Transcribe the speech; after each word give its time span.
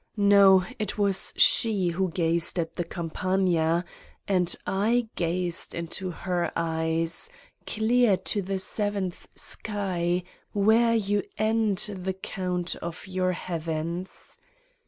No, 0.17 0.65
it 0.79 0.97
was 0.97 1.31
she 1.37 1.89
who 1.89 2.09
gazed 2.09 2.57
at 2.57 2.73
the 2.73 2.83
Campagne 2.83 3.83
and 4.27 4.55
I 4.65 5.09
gazed 5.15 5.75
into 5.75 6.09
her 6.09 6.51
eyes 6.55 7.29
clear 7.67 8.17
to 8.17 8.41
the 8.41 8.57
seventh 8.57 9.27
sky, 9.35 10.23
where 10.53 10.95
you 10.95 11.21
end 11.37 11.85
the 12.01 12.13
count 12.13 12.75
of 12.77 13.05
your 13.05 13.33
heavens. 13.33 14.39